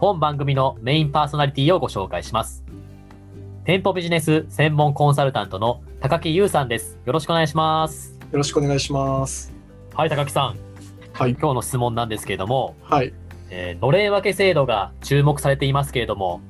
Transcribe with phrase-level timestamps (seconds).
[0.00, 2.64] 本番組のメインパーソナリティをご紹介します。
[3.66, 6.98] 店舗ビジネス専門コンサルタントの高木優さんです。
[7.04, 8.18] よろしくお願いします。
[8.32, 9.52] よろしくお願いします。
[9.94, 10.56] はい、高木さん。
[11.12, 11.32] はい。
[11.32, 13.12] 今日の質問なんですけれども、はい。
[13.50, 16.40] えーのれん分け制度が注目されていますけれども、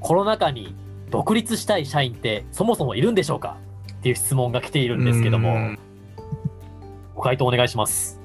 [0.00, 0.74] コロナ禍に
[1.08, 3.56] 独立したい社員ってそもそもいるんでしょうか？
[3.90, 5.56] っていう質問が来ているんですけども、
[7.14, 8.17] ご回答お願いします。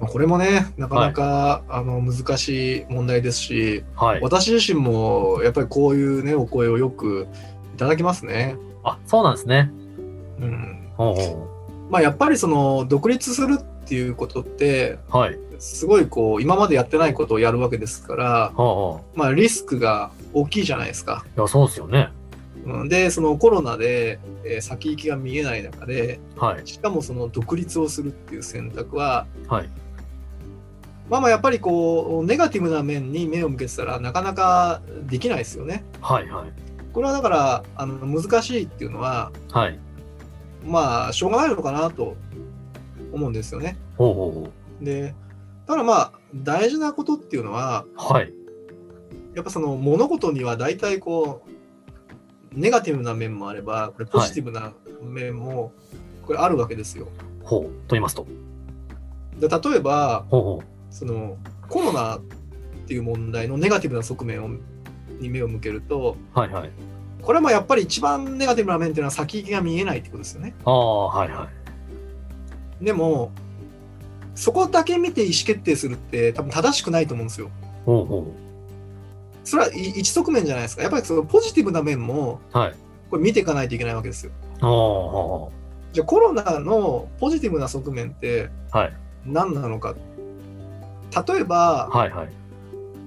[0.00, 4.20] これもね、なかなか、あの難しい問題ですし、はい。
[4.20, 7.26] 私自身もやっぱりこういうね、お声をよく
[7.74, 8.56] いただきますね。
[8.84, 9.70] あ、そうなんですね。
[10.40, 10.92] うん。
[10.96, 11.48] ほうほ
[11.90, 15.38] まあやっぱりその独立するっていうことって、うはい。
[15.58, 21.24] すごいこう、今までやってないことをやるわけですから、ほうほうまあリスクが大きいじゃないですか。
[21.36, 22.10] いや、そうですよね。
[22.66, 26.66] うんで、そのコロナで、えー先行きが見えない中で、はい。
[26.66, 29.70] しかもその独立をするっていう選択は、はい。
[31.08, 35.84] まあまあやっぱりこうネガティブな面に目を向けてたらなかなかできないですよね。
[36.00, 36.28] はい。
[36.28, 36.52] はい。
[36.92, 39.78] これはだからあの難しいっていうのははい。
[40.64, 42.16] まあしょうがないのかなと
[43.12, 43.76] 思うんですよね。
[43.96, 44.50] ほうほうほ
[44.82, 45.14] で
[45.66, 48.12] ただまあ大事なことっていうのはう。
[48.12, 48.32] はい。
[49.34, 51.44] やっぱその物事には大体こ
[52.52, 54.72] うネガティブな面もあればこれポジティブな
[55.02, 55.72] 面も
[56.26, 57.06] これあるわけですよ。
[57.44, 57.62] ほう。
[57.62, 58.26] と言いますと。
[59.38, 60.62] で例えばほうほ
[60.96, 61.36] その
[61.68, 62.20] コロナっ
[62.86, 64.48] ていう問題のネガティブな側面を
[65.20, 66.38] に目を向けるとう。
[66.38, 66.50] はい。
[66.50, 66.70] はい。
[67.20, 70.54] これもやっぱり一番ネガティブな面っていうのは先行きが見えないってことですよね。
[70.64, 71.28] ああ、はい。
[71.28, 71.50] は
[72.80, 72.84] い。
[72.84, 73.30] でも、
[74.34, 77.50] そこだけ見て意思決定するって多分正しくないと思うんですよ。
[77.84, 78.34] ほうほ
[79.44, 80.82] それはい一側面じゃないですか。
[80.82, 82.58] やっぱりそのポジティブな面もう。
[82.58, 82.74] はい。
[83.10, 84.32] これ見ていかないといけないわけですよ。
[84.60, 85.50] ああ、は
[85.92, 88.96] じゃあコロナのポジティブな側面ってあはい。
[89.26, 89.94] 何なのか。
[91.14, 92.10] 例えば、はい。
[92.10, 92.28] はい。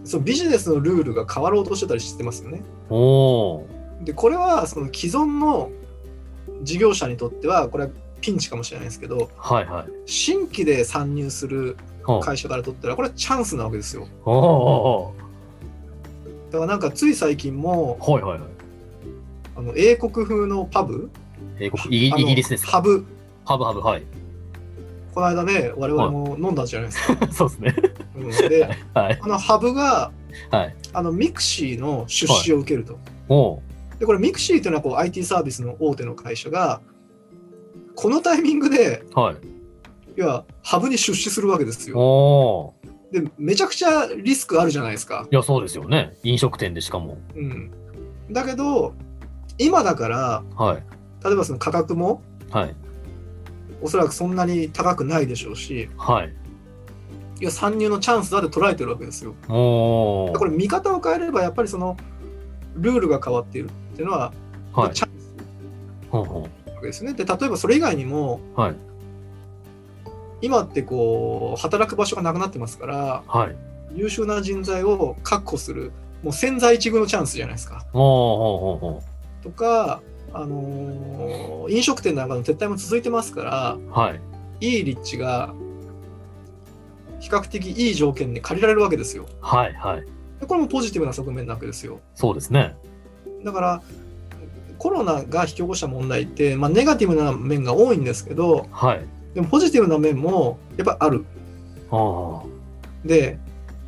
[0.03, 2.63] そのビジネスのルールが変わろうとしてたりしてますよね。
[4.03, 5.69] で、これはその既存の
[6.63, 7.89] 事業者にとっては、これは
[8.21, 9.65] ピンチかもしれないですけど、はい。
[9.65, 9.91] はい。
[10.05, 11.77] 新規で参入する。
[12.23, 14.07] 会社からとったら、これはチャンスなわけですよ。
[14.25, 15.13] おお。
[16.49, 18.23] だからなんかつい最近も、はい。
[18.23, 18.39] はい。
[18.39, 18.49] はい。
[19.55, 21.11] あの英国風のパブ？
[21.59, 22.71] 英国、イギリスですか？
[22.71, 23.05] ハブ。
[23.45, 24.03] ハブハブ、はい。
[25.13, 27.27] この間ね、我々も飲んだじゃないですか。
[27.31, 27.75] そうですね。
[28.15, 29.19] うん、で、はい。
[29.21, 30.11] あのハブが、
[30.51, 30.75] はい。
[30.93, 32.97] あのミクシーの出資を受けると。
[33.27, 33.61] おお。
[33.99, 36.81] で、これミクシーというのはこう IT サービスの大手の会社が、
[37.95, 39.35] このタイミングで、はい。
[40.15, 42.73] 要はハブに出資するわけですよ。
[43.11, 45.27] で、めちゃくちゃリスクあるじゃないですか。
[45.29, 46.17] いや、そうですよね。
[46.23, 47.17] 飲食店でしかも。
[47.35, 47.71] うん。
[48.31, 48.93] だけど、
[49.57, 50.83] 今だから、はい。
[51.23, 52.21] 例えばその価格も
[52.51, 52.75] はい。
[53.81, 56.33] おそらくそんなに高くないでしょうし、はい。
[57.39, 59.33] いや参入のチャンスだって捉えてるわけですよ。
[59.47, 61.95] これ見方を変えればやっぱりその
[62.75, 64.33] ルールが変わっているっていうのは、
[64.73, 64.93] はい。
[64.93, 66.47] チャンスなわ
[66.81, 67.15] けですよね。
[67.15, 68.59] で例えばそれ以外にもう。
[68.59, 68.75] はい。
[70.41, 73.55] 今ってこう働く場所がなくなってますからはい。
[73.93, 75.91] 優秀な人材を確保する
[76.23, 77.85] もう千載一遇のチャンスじゃないですか。
[77.93, 80.01] とか、
[80.33, 83.91] あのー飲食店なんかの撤退も続いてますからう。
[83.91, 84.21] はい。
[84.61, 85.53] いい立地が
[87.19, 89.27] 比較的いい条件で借りられるわけですよ。
[89.41, 89.73] はい。
[89.73, 90.05] はい。
[90.39, 91.99] でこれもポジティブな側面なわけですよ。
[92.15, 92.75] そうですね。
[93.43, 93.81] だから
[94.77, 99.05] コロナが引き起こした問題って、まあ、ネガティブな面が多いんですけどはい。
[99.35, 101.25] でもポジティブな面もやっぱある。
[101.91, 102.43] ああ。
[103.05, 103.37] で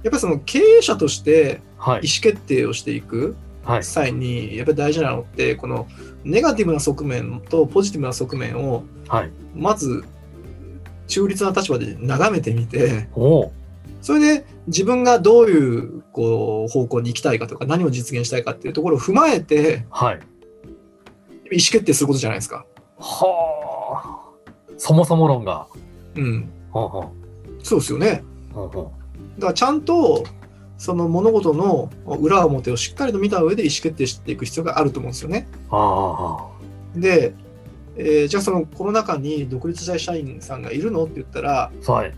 [0.03, 2.07] やっぱりその経営者としてはい意。
[2.07, 3.50] 思決定をしていくはい。
[3.81, 5.87] 際にやっぱり大事なのってこの
[6.23, 9.31] ネガティブな側面とポジティブな側面をはい。
[9.55, 10.03] まず
[11.07, 13.09] 中立な立場で眺めてみて。
[14.01, 20.19] それで自分がどういうこう方向に行きたいかとか何を実現したいかっていうところを踏まえてはい。
[21.51, 22.65] 意思決定することじゃないですか。
[22.97, 24.31] はあ。
[24.77, 25.67] そもそも論が。
[26.15, 26.49] うん。
[26.71, 27.11] ほうほ
[27.61, 28.23] そうですよね。
[28.51, 28.53] う。
[28.53, 28.91] ほうほ
[29.37, 30.23] だからちゃんと
[30.81, 35.47] その物事の裏表をしっかりと見た上で意思決定していく必要があると思うんですよね。
[36.95, 37.35] で、
[37.95, 42.13] えーじゃあそのコロナ禍に独立した社員さんがいるのって言ったら、はい。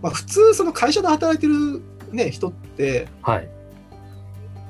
[0.00, 3.48] まあ、普通その会社で働いてる、ね、人ってはい。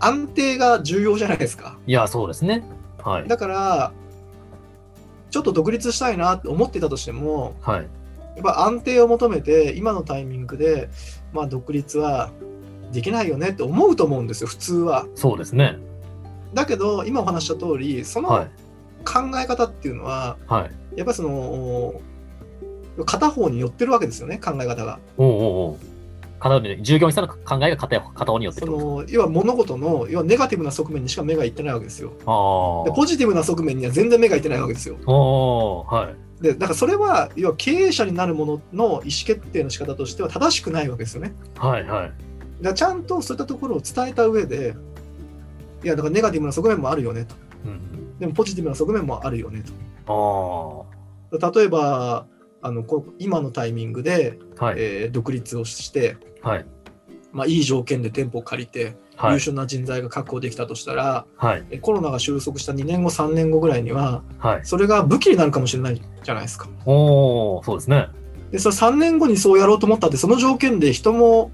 [0.01, 1.79] 安定が重要じゃないですか。
[1.87, 2.65] いや、そうですね。
[3.05, 3.29] はい。
[3.29, 3.93] だから
[5.31, 7.83] ちょっと独立したいなって思ってたとしてもはい。
[8.35, 10.89] やっぱ安定を求めて今のタイミングで、
[11.33, 12.33] まあ、独立は
[12.93, 15.07] できないよねって思うと思うんですよ普通は。
[15.15, 15.79] そうですね。
[16.55, 18.51] だけど今お話しした通りそのはい。
[19.05, 20.99] 考え方っていうのは、はい。
[20.99, 21.95] やっぱりその
[23.05, 25.01] 片方に寄ってるわけですよね考え方が。
[25.17, 25.77] おうおう。
[26.39, 28.79] 片方に従業員さんの考えが片片方によってそると。
[28.79, 32.11] の要は物事の要はネガティブな側面にしか目がいってないわけですよ。
[32.85, 34.97] でポジティブな側面には全然目がいってないわけですよ。
[35.07, 35.15] お
[35.81, 36.43] おはい。
[36.43, 41.35] でだからそれは要は経営者になるものの意思決定の仕方としては正しくないわけですよね。
[41.57, 42.13] はいはい。
[42.63, 44.75] だちゃんとそういったところを伝えた上で
[45.85, 47.35] いやだからネガティブな側面もあるよねと。
[47.67, 48.19] うん。
[48.19, 49.65] でもポジティブな側面もあるよね
[50.07, 51.39] ああ。
[51.39, 51.53] と。
[51.55, 52.27] 例えば
[52.63, 54.77] あのこ今のタイミングで、はい。
[54.79, 56.67] えー独立をして、はい。
[57.33, 59.35] まあ、いい条件で店舗を借りて、はい。
[59.35, 61.65] 優秀な人材が確保できたとしたらはい。
[61.71, 64.61] えコロナが収束した2年後3年後ぐらいにははい。
[64.65, 66.69] それが武器になるかもしれないじゃないですか。
[66.87, 68.09] おおそうですね。
[68.53, 71.51] でそれ3年後にそうやろうと思ったってその条件で人も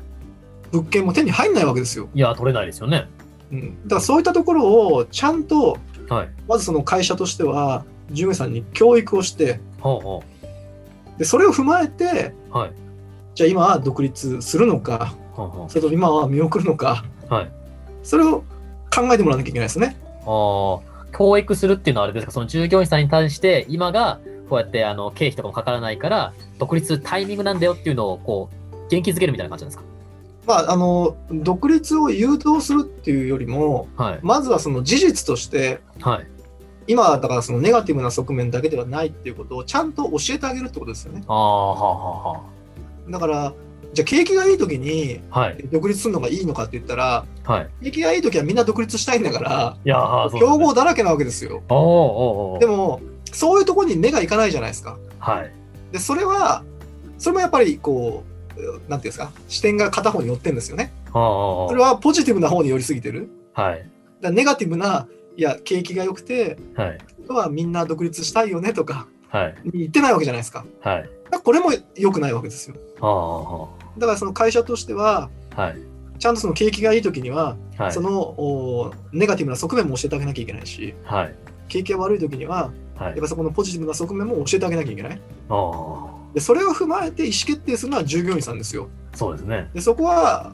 [0.73, 2.09] 物件も手に入んないわけですよ。
[2.15, 3.09] いや、取れないですよね。
[3.51, 5.79] うん、だからそういったところをちゃんと
[6.09, 6.29] はい。
[6.49, 10.25] まずその会社としては従業員さんに教育をしてほうほ
[11.19, 12.57] でそれを踏まえてう。
[12.57, 12.73] はい。
[13.35, 17.35] じゃあ今は独立するのかほうほそれとも今は見送るのかう。
[17.35, 17.51] はい。
[18.03, 18.43] それを
[18.95, 19.97] 考えてもらわなきゃいけないですね。
[20.27, 29.98] ああ、教育するっていうのはあれですか、その従業員さんに対して、今がこうやってあの経費とかもかからないから、独立タイミングなんだよっていうのを、こう、元気づけるみたいな感じなんです
[30.49, 34.21] まあ、あの独立を誘導するっていうよりもかはい。
[34.23, 36.27] まずはその事実としてはい。
[36.87, 41.23] 今だからそのネガティブな側面だけではないっていうことをちゃんと教えてあげるってことですよね。
[41.29, 42.43] ああ、はあ、は
[43.11, 43.53] だから
[43.93, 45.21] じゃあ景気がいい時に。
[45.71, 47.69] 独立するのがいいのかって言ったらはい。
[47.85, 51.63] 景気がいい時はみんな独立したいんだからいや競合だらけなわけですよ。
[51.69, 53.03] おでも
[53.33, 54.99] そういうところに目がいかないじゃないですか。
[55.19, 55.53] はい。
[55.93, 56.65] でそれは
[57.19, 58.38] それもやっぱりこう
[58.89, 59.31] なんていうんですか？
[59.49, 60.93] 視点が片方に寄ってるんですよね。
[61.13, 63.31] それはポジティブな方に寄りすぎてる。
[63.53, 63.79] はい。
[63.79, 63.89] だか
[64.23, 65.07] らネガティブな
[65.37, 66.99] いや景気が良くてはい。
[67.25, 69.55] 人はみんな独立したいよねとかはい。
[69.73, 70.65] 言ってないわけじゃないですか。
[70.81, 71.11] はい。
[71.45, 72.77] これも良くないわけですよ。
[73.99, 75.63] だからその会社としてはあ。
[75.63, 75.79] はい。
[76.19, 78.01] ちゃんとその景気がいい時には、はいそ。
[78.01, 81.35] のおネガティブな側面も教えてあげなきゃいけないしはい。
[81.69, 83.17] 景気が悪い時にははいやっ。
[83.21, 85.21] ぱそこのポジティブな側面も教えてあげなきゃいけない。
[85.49, 88.89] ああ、でそれを踏まえて意思決定するのは従業員さんですよ。
[89.15, 89.71] そうですね。
[89.75, 90.53] でそこは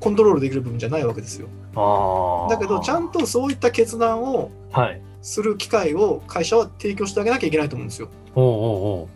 [0.00, 1.48] コントロールできる部分じゃないわけですよ。
[1.74, 2.50] ああ。
[2.50, 5.00] だけどちゃんとそういった決断をはい。
[5.22, 8.08] する機会を会社は提供してあげなきゃいけないと思うんですよ。
[8.34, 9.08] おうお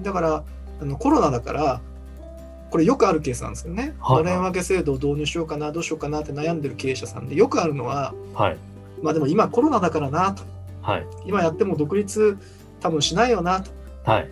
[0.00, 0.44] うだから
[0.80, 1.80] あのコロナだから
[2.70, 8.56] これよくあるケースなんですけどね、のれん分け制度を導入しようかなどうしようかなって悩んでる経営者さんでよくあるのははい。
[9.02, 10.42] まあでも今コロナだからなと
[10.82, 11.06] はい。
[11.24, 12.36] 今やっても独立
[12.80, 13.70] 多分しないよなと
[14.04, 14.30] はい。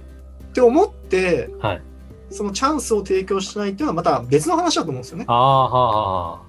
[0.54, 1.82] って思ってはい。
[2.30, 5.24] そのチャンスを提供しないっていうのはまた別の話だと思うんですよね。
[5.26, 6.42] ああ、はあ、は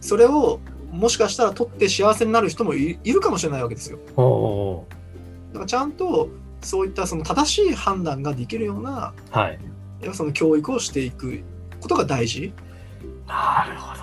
[0.00, 0.58] それを
[0.90, 3.98] もしかしたら取って幸せになる人もいいるかもしれないわけですよ。
[5.52, 6.30] だからちゃんと
[6.62, 9.58] そういったその正しい判断ができるようなうはい。
[10.00, 11.42] やっぱその教育をしていく
[11.80, 12.52] ことが大事。
[13.26, 14.02] なるほど。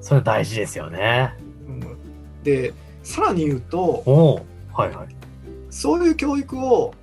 [0.00, 1.36] それ大事ですよね。
[1.68, 1.80] うん
[2.42, 2.74] で
[3.04, 4.46] さらに言うとおお。
[4.72, 5.08] はいはい。
[5.70, 6.94] そういう教育を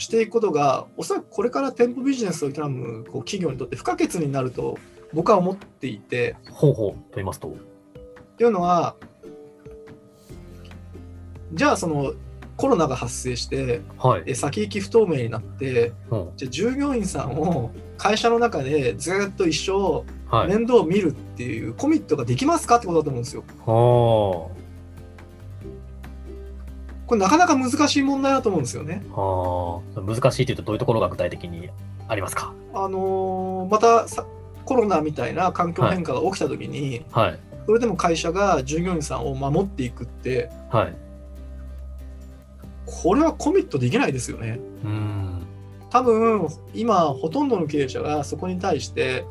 [0.00, 4.78] していくことがおそらくこれから店舗ビジネスを営むこう企業にとって不可欠になると
[5.12, 7.48] 僕は思っていてほうほうと言いますと。
[7.48, 7.52] っ
[8.38, 8.96] ていうのは
[11.52, 12.14] じゃあその
[12.56, 14.22] コロナが発生してはい。
[14.26, 20.04] え先行き不透明になってうんじゃあ従業員さんを会社の中でずっと一生
[20.34, 20.48] はい。
[20.48, 23.44] 面倒を見るっていうコミットができますかってことだと思うんですよ。
[23.66, 24.59] おー
[27.10, 29.02] これなかなか難しい問題だと思うんですよね。
[29.16, 30.00] ああ。
[30.00, 31.68] 難しいというとどういうところが具体的に
[32.06, 32.54] ありますか？
[32.72, 34.24] あのーまたさ
[34.64, 37.38] コロナみたいな環境変化が起きた時に、はい。
[37.66, 40.96] それでも会社が従業員さんを守っていくってはい。
[42.86, 44.60] これはコミットできないですよね。
[44.84, 45.42] うーん。
[45.90, 49.24] 多分今ほとんどの経営者がそこに対して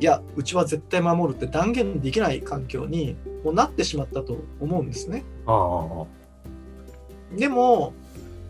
[0.00, 5.22] いやうちは絶対守るって断言できない環境にもうなってしまったと思うんですね。
[5.46, 6.19] ああ。
[7.36, 7.94] でも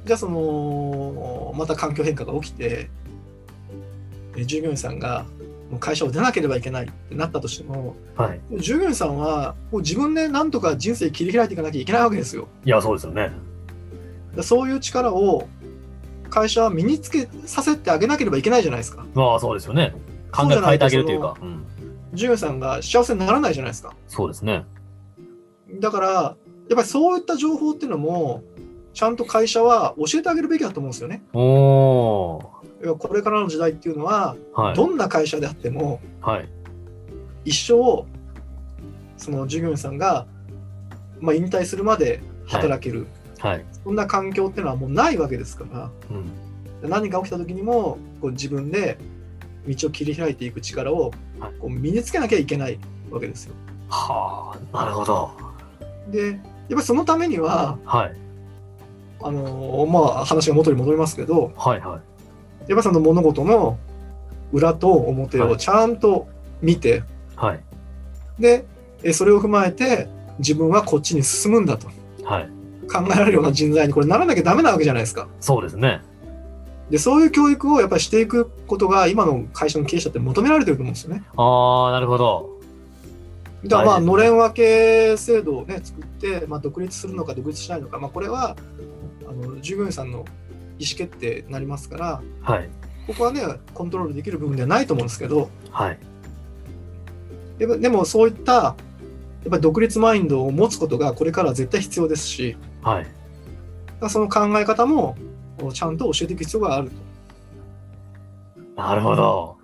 [0.05, 2.91] じゃあそのまた環境変化が起きて
[4.37, 5.27] え従業員さんが
[5.71, 8.41] もう会社を出なければいけないってなったとしてもはい。
[8.59, 12.49] 従業員さんはもう自分でなんとか人生切り開いていかなきゃいけないわけですよ。
[12.65, 13.31] いや、そうですよね。
[14.35, 15.49] でそういう力を
[16.31, 19.05] 会社は身につけさせてあげなければいけないじゃないですか。
[19.15, 19.95] まあ、そうですよね。
[20.33, 21.37] 考え変えてあげるというか。
[21.41, 21.65] うん。
[22.15, 23.95] 従業員さんが幸せにならないじゃないですか。
[24.09, 24.65] そうですね。
[25.81, 26.37] だから、やっ
[26.77, 28.43] ぱりそういった情報っていうのも、
[28.93, 31.23] ちゃんと会社は教えてあげるべきだと思うんですよね。
[31.33, 32.41] お
[32.99, 34.75] これからの時代っていうのは、はい。
[34.75, 36.49] どんな会社であっても、はい。
[37.45, 38.07] 一生、
[39.17, 40.27] その従業員さんが、
[41.21, 43.07] まあ、引退するまで働ける、
[43.39, 43.65] はい。
[43.85, 46.91] そんな環境っていうのはもうないわけですから、うん。
[46.91, 48.97] 何か起きた時にもこう自分で
[49.69, 52.79] 道を切り開いていく力をはいこう身につけなきゃいけない
[53.11, 53.55] わけですよ。
[53.91, 55.31] はあ、なるほど。
[56.11, 56.39] で、やっ
[56.71, 58.17] ぱりそのためには、はい。
[59.23, 62.01] あのまあ、話が元に戻りますけど、はいは
[62.67, 62.71] い。
[62.71, 63.79] やっぱその物事の
[64.53, 66.29] 裏と表をはいちゃんと
[66.63, 67.03] 見て、
[67.37, 67.61] はい。
[68.39, 68.65] で、
[69.03, 70.09] えそれを踏まえて
[70.39, 71.89] 自分はこっちに進むんだと
[72.25, 72.49] はい。
[72.91, 75.29] 考えられるような人材にこれならなきゃダメなわけじゃないですか。
[75.41, 76.03] そうですね。
[76.91, 81.23] で、そういう教育をやっぱりしていくことが今の会社の経営者って求められてると思うんですよね。
[81.37, 82.61] ああ、なるほど。
[83.65, 88.57] だからまあ、のれん分け制度をね、作って、まあ、独立するのか独立しないのか、まあ、これは
[89.31, 90.25] あの従業員さんの
[90.79, 92.69] 意思決定になりますから、はい。
[93.07, 95.99] ここはね、コントロールできる部分ではないと思うんですけど、はい。
[97.59, 98.71] でもでもそういったや
[99.47, 103.07] っぱり独立マインドを持つことがこれからは絶対必要ですし、はい。
[104.09, 105.17] その考え方も
[105.73, 108.83] ちゃんと教えていく必要があると。
[108.83, 109.57] なるほど。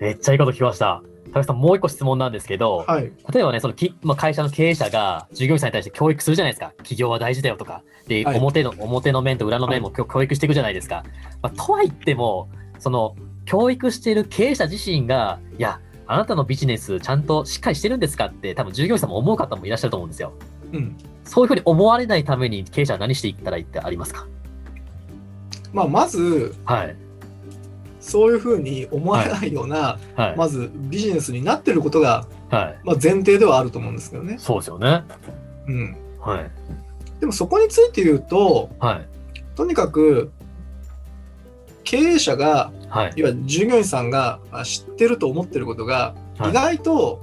[0.00, 1.02] めっちゃいいこと聞きました。
[1.32, 3.12] 高橋さん、もう一個質問なんですけど、はい。
[3.32, 6.72] 例えばね、そのき、まあ、会社の経営者が従業員さんに対して教育するじゃないですか。
[6.78, 7.82] 企業は大事だよとか。
[8.08, 11.04] で、はい表の、表の面と裏の面も教教育していくじゃないですか。
[11.42, 20.32] まあ、とは言っても、その、教育している経営者自身が、いや、あなたのビジネスちゃんとしっかりしてるんですかって、多分従業員さんも思う方もいらっしゃると思うんですよ。
[20.72, 20.96] うん。
[21.24, 24.26] そういうふうに思われないために経営者は何していったらいいってありますか？
[25.72, 26.96] まあ、まず、はい。
[28.00, 30.36] そういうふうに思われないような、はい。
[30.36, 32.80] まずビジネスになってることが、はい。
[32.82, 34.36] まあ、前提ではあると思うんですけどね。
[34.38, 35.04] そうですよね。
[35.66, 35.96] うん。
[36.20, 36.50] はい。
[37.20, 39.08] でもそこについて言うと、はい。
[39.54, 40.32] とにかく
[41.84, 43.12] 経営者が、はい。
[43.16, 47.20] いわゆる従業員さんがあ知ってると思ってることが、はい意外と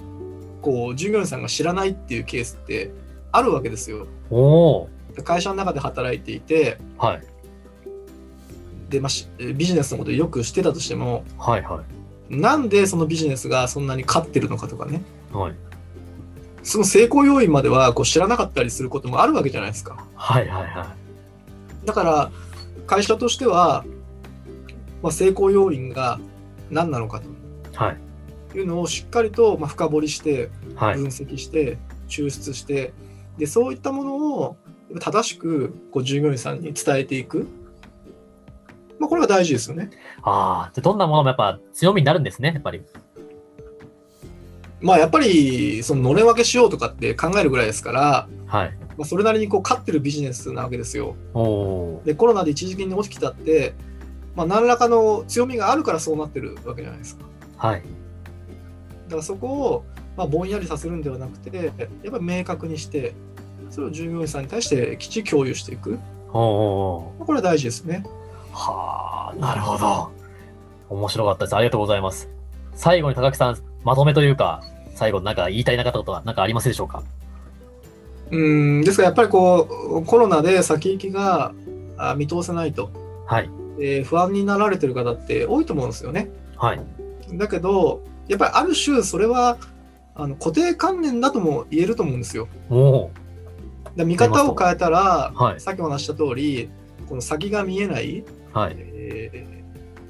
[0.61, 2.91] こう従業員さんが知らないっていうケースって
[3.31, 4.05] あるわけですよ。
[4.29, 4.89] おお。
[5.23, 7.23] 会社の中で働いていて、はい。
[8.89, 11.61] でまあ、しビジネスのことをよく知ってたとしても、はい。
[11.61, 11.83] は
[12.29, 15.01] なんでそのビジネスがそんなに勝ってるのかとかね、
[15.33, 15.35] い。
[15.35, 15.55] はい。
[16.63, 20.05] その成功要因まではこう知らなかったりすることもあるわけじゃないですか。
[20.15, 20.47] はい。
[20.47, 20.67] はい。
[20.67, 20.95] は
[21.85, 22.31] だから
[22.85, 23.85] 会社としては、
[25.01, 26.19] まあ、成功要因が
[26.69, 27.31] 何なのかとい。
[27.73, 28.57] はい。
[28.57, 30.95] いうのをしっかりとまあ深掘りしてはい。
[30.95, 31.77] 分析して
[32.07, 32.93] 抽出して
[33.37, 34.57] でそういったものを
[34.99, 37.47] 正しくこう従業員さんに伝えていく、
[38.99, 39.89] まあ、これが大事ですよね。
[40.23, 42.81] ああ、どんなものもやっぱ強みになるんですね、やっぱり。
[44.79, 48.77] まあやっぱりそののれん分けしようとかって考えるぐらいですから、はい。
[48.97, 51.15] まあ、それなりにこう勝ってるビジネスなわけですよ。
[51.33, 52.01] おお。
[52.05, 53.73] でコロナで一時金に落ちてきたって、
[54.35, 57.25] まあ、何らかの強みがあるからそうなってるわけじゃないですか。
[57.57, 57.81] はい。
[59.05, 59.85] だからそこを、
[60.15, 63.13] まあ、ぼんやりさせるんではなくて、やっぱり明確にして、
[63.71, 65.99] それを従業員さんに対してきっちり共有していく。
[66.33, 67.15] おお。
[67.17, 68.03] まあこれは大事ですね。
[68.57, 70.11] はあ、なるほど。
[70.89, 71.55] 面白かったです。
[71.55, 72.29] ありがとうございます。
[72.73, 74.63] 最後に高木さん、まとめというか、
[74.95, 77.03] 最後なんか言いたいなかったことは何かありますでしょうか？
[78.31, 79.67] うんですからやっぱりこ
[80.01, 81.53] うコロナで先行きが
[81.97, 82.89] あ見通せないと、
[83.25, 83.49] はい。
[83.79, 86.29] えー不安になられてる方って多いと思うんですよね。
[86.55, 86.81] はい。
[87.33, 89.57] だけど、やっぱりある種それは
[90.15, 92.47] あの固定観念だとも言えると思うんですよ。
[92.69, 93.11] おお。
[93.95, 96.69] で見方を変えたら、はいさっきお話しした通り、
[97.07, 98.23] この先が見えない、
[98.53, 98.75] はい。
[98.77, 99.57] えー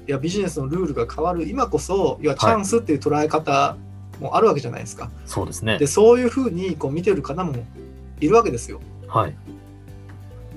[0.08, 3.76] いやビジネスのルールが変わる今こそ、いやチャンスっていう捉え方
[4.20, 5.10] もあるわけじゃないですか。
[5.26, 5.86] そうですねで、。
[5.86, 7.54] そういうふうにこう見てる方も
[8.18, 8.80] いるわけですよ。
[9.06, 9.36] はい。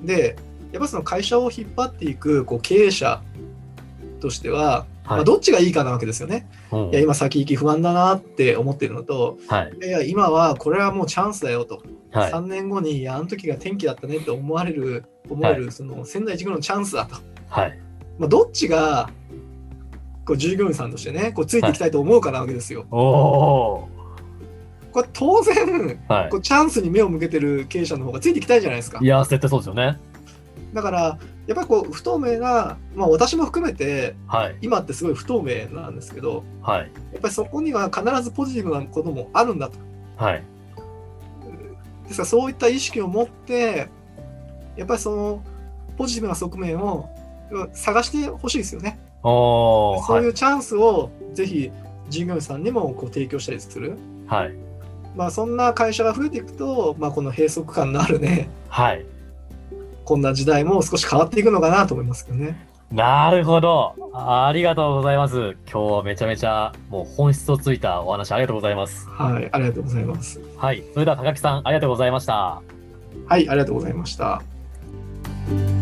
[0.03, 0.37] で、
[0.71, 3.21] やっぱその会社を引っ張っていくこう経営者
[4.21, 5.25] としては、まあ、はい。
[5.25, 6.49] どっちがいいかなわけですよね。
[6.71, 9.85] おいや、今先行き不安だなって思ってるのと、はい。
[9.85, 11.83] いや、今はこれはもうチャンスだよと。
[12.13, 12.31] はい。
[12.31, 17.15] 3年後に、いや、あの時が天気だったねって思われる、思える、その仙台一遇のチャンスだと。
[17.49, 17.79] はい。
[18.19, 19.09] まあ、どっちが
[20.25, 22.85] こう従業員さんとしてねこうついていきたいと思うかなわけですよ。
[22.91, 23.89] おお
[24.91, 25.97] これ当然ー。
[26.07, 26.37] はいこ。
[26.37, 29.05] うチャンスに目を向けてる経営者の方がついていきたいじゃないですかい。
[29.05, 29.97] やー、絶対そうですよね。
[30.73, 30.99] だから
[31.47, 34.57] やっぱりこう不透明な、まあ、私も含めてはい。
[34.61, 36.91] 今ってすごい不透明なんですけどはい。
[37.11, 39.77] やっぱりそこには必ずポジティブなこともあるんだと。
[40.17, 40.43] はい。
[42.07, 43.89] ですからそういった意識を持って
[44.75, 45.43] やっぱりその
[45.97, 47.09] ポジティブな側面を
[47.73, 48.99] 探してほしいですよね。
[49.23, 51.71] そういうチャンスをぜひ
[52.09, 53.97] 従業員さんにもこう提供したりする。
[54.27, 54.53] はい。
[55.15, 59.05] まあそんな会社が増えていくと、まあ、この閉塞感のあるねはい。
[60.05, 62.67] こんな時代も少し変わっていくのかなと思いますけどね。
[62.91, 63.95] なるほど。
[64.13, 65.55] あありがとうございます。
[65.71, 69.07] 今日はめちゃめちゃもう本質をついたお話ありがとうございます。
[69.07, 70.41] はい、ありがとうございます。
[70.57, 70.83] はい。
[70.93, 72.61] それでは高木さんありがとうございました。
[73.27, 74.41] はい、ありがとうございました。
[75.47, 75.80] Thank you